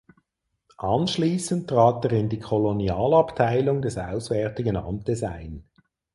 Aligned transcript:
Anschließend 0.79 1.69
trat 1.69 2.05
er 2.05 2.13
in 2.13 2.27
die 2.27 2.39
Kolonialabteilung 2.39 3.83
des 3.83 3.99
Auswärtigen 3.99 4.75
Amtes 4.77 5.21
ein. 5.21 5.69